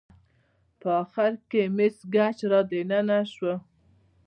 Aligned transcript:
په 0.79 0.89
اخره 1.03 1.31
کې 1.49 1.63
مس 1.75 1.97
ګېج 2.13 2.37
را 2.51 2.61
دننه 2.69 3.19
شوه. 3.33 3.55